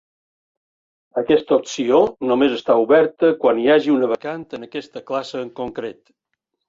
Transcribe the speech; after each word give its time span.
Aquesta 1.21 1.57
opció 1.63 1.99
només 2.31 2.55
està 2.55 2.77
oberta 2.85 3.31
quan 3.45 3.61
hi 3.65 3.69
hagi 3.75 3.93
una 3.97 4.09
vacant 4.15 4.47
en 4.59 4.67
aquesta 4.69 5.05
classe 5.13 5.43
en 5.47 5.53
concret. 5.61 6.03